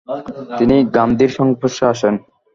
[0.57, 2.15] তিনি গান্ধীর সংস্পর্শে আসেন।